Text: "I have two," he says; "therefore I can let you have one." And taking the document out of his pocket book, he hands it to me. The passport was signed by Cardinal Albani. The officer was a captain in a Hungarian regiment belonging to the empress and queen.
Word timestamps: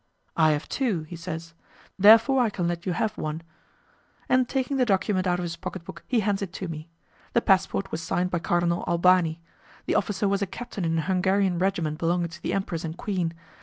"I 0.35 0.49
have 0.53 0.67
two," 0.67 1.03
he 1.03 1.15
says; 1.15 1.53
"therefore 1.99 2.41
I 2.41 2.49
can 2.49 2.67
let 2.67 2.87
you 2.87 2.93
have 2.93 3.15
one." 3.19 3.43
And 4.27 4.49
taking 4.49 4.77
the 4.77 4.83
document 4.87 5.27
out 5.27 5.37
of 5.37 5.43
his 5.43 5.55
pocket 5.55 5.85
book, 5.85 6.03
he 6.07 6.21
hands 6.21 6.41
it 6.41 6.51
to 6.53 6.67
me. 6.67 6.89
The 7.33 7.41
passport 7.43 7.91
was 7.91 8.01
signed 8.01 8.31
by 8.31 8.39
Cardinal 8.39 8.83
Albani. 8.87 9.39
The 9.85 9.93
officer 9.93 10.27
was 10.27 10.41
a 10.41 10.47
captain 10.47 10.85
in 10.85 10.97
a 10.97 11.01
Hungarian 11.03 11.59
regiment 11.59 11.99
belonging 11.99 12.29
to 12.29 12.41
the 12.41 12.51
empress 12.51 12.83
and 12.83 12.97
queen. 12.97 13.35